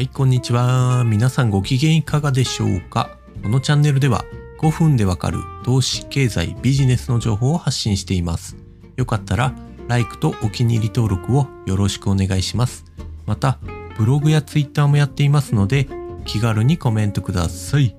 [0.00, 1.04] はい、こんにちは。
[1.04, 3.18] 皆さんご機嫌いかがでしょうか？
[3.42, 4.24] このチャンネルでは
[4.58, 8.56] 5分でわかる投資、経済、ビジネスの情報を発信しています。
[8.96, 9.52] よかったら、
[9.88, 12.86] LIKE とお気に入り登録をよろしくお願いします。
[13.26, 13.58] また、
[13.98, 15.86] ブログや Twitter もやっていますので、
[16.24, 17.94] 気軽にコメントください。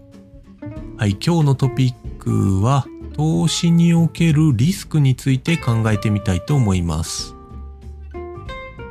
[0.97, 7.35] はい、今日のトピックは、投資におけるリスクについて考えてみたいと思います。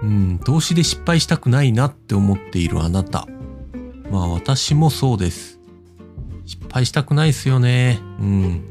[0.02, 3.26] うん、投資で失敗したくないなって思っているあなた。
[4.10, 5.60] まあ私もそうです。
[6.46, 7.98] 失敗したくないですよね。
[8.18, 8.64] うん。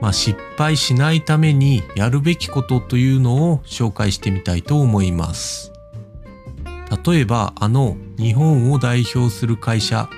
[0.00, 5.72] まあ失敗しないためにやるべきことというのを紹介してみたいと思います。
[7.06, 10.08] 例えばあの日本を代表する会社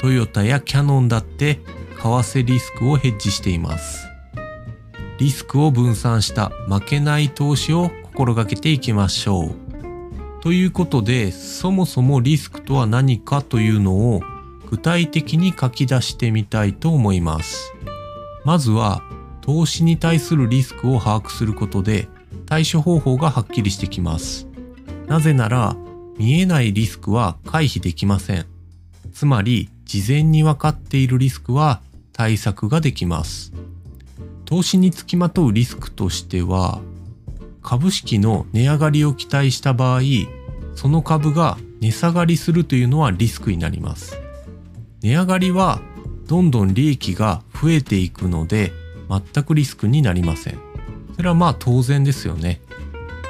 [0.00, 1.60] トヨタやキャノンだって
[1.96, 4.06] 為替リスクをヘッジしています。
[5.18, 9.65] リスクを分散した負けない投資を心がけていきましょう。
[10.46, 14.20] ということで、そもそもリスクとは何かというのを
[14.70, 17.74] 具体的に書き出してみたいと思います。
[18.44, 19.02] まずは、
[19.40, 22.06] 投資に対するリスクを把握することで
[22.46, 24.46] 対処方法がはっきりしてきます。
[25.08, 25.76] なぜなら、
[26.16, 28.46] 見えないリスクは回避できません。
[29.12, 31.80] つまり、事前に分かっているリスクは
[32.12, 33.52] 対策ができます。
[34.44, 36.80] 投資につきまとうリスクとしては、
[37.62, 40.02] 株式の値上がりを期待した場合、
[40.76, 44.20] その株が値下がりするというのはリスクになります。
[45.02, 45.80] 値上がりは
[46.28, 48.72] どんどん利益が増えていくので
[49.08, 50.58] 全くリスクになりません。
[51.16, 52.60] それはまあ当然ですよね。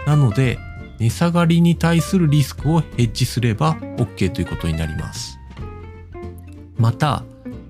[0.06, 0.58] なので
[0.98, 5.38] 値下がりに対するリスクをヘッジすれば OK ということになります。
[6.77, 7.25] また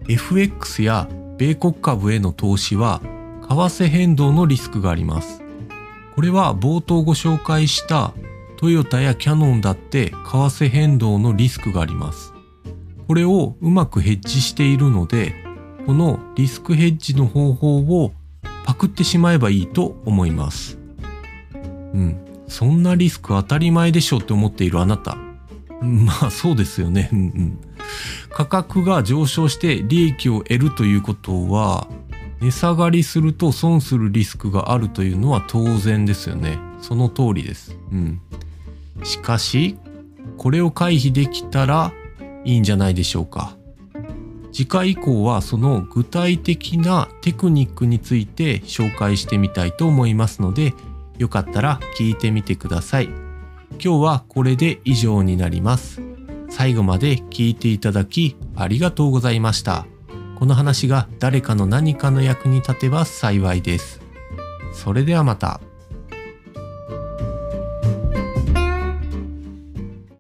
[0.08, 3.00] FX や米国株への投資は
[3.48, 5.42] 為替変動のリスクがあります。
[6.14, 8.14] これは冒頭ご紹介した
[8.67, 12.34] トヨタやキャノンだって為替変動のリスクがあります。
[13.07, 15.36] これをうまくヘッジしているので、
[15.86, 18.13] このリスクヘッジの方法を
[18.64, 20.80] パクってしまえばいいと思います。
[21.55, 22.17] うん。
[22.48, 25.17] そんなリスク当たり前でしょって思っているあなた。
[25.80, 27.08] まあそうですよね。
[27.13, 27.58] うんうん。
[28.30, 31.86] 価格が上昇して利益を得るということは、
[32.40, 36.58] 値下がりすると損するリスクがあるというのは当然ですよね。
[36.80, 37.79] その通りです。
[37.92, 38.20] うん。
[39.02, 39.79] しかし、
[40.36, 41.92] これを回避できたら
[42.45, 43.57] いいんじゃないでしょうか。
[44.52, 50.73] 次回以降はその具体的なテクニックについて紹介してみたいと思いますので、
[51.18, 53.07] よかったら聞いてみてください。
[53.73, 56.01] 今日はこれで以上になります。
[56.48, 59.86] 最後まで聞いていただきありがとうございました。
[60.39, 64.01] この話が誰かの何かの役に立てば幸いです。
[64.73, 65.61] それではまた。